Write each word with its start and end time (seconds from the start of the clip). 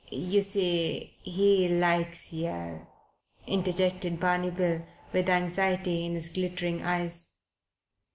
"You 0.09 0.41
see, 0.41 1.15
he 1.21 1.67
likes 1.67 2.33
yer," 2.33 2.87
interjected 3.45 4.19
Barney 4.19 4.49
Bill, 4.49 4.81
with 5.13 5.29
anxiety 5.29 6.03
in 6.07 6.15
his 6.15 6.27
glittering 6.29 6.81
eyes. 6.81 7.29